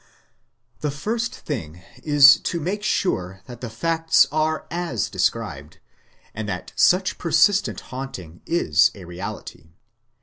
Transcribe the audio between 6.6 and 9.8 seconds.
such persistent haunting is a reality.